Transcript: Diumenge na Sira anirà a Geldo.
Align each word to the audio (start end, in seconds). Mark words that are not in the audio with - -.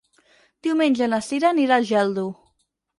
Diumenge 0.69 1.11
na 1.13 1.21
Sira 1.29 1.53
anirà 1.53 1.81
a 1.81 1.89
Geldo. 1.95 2.29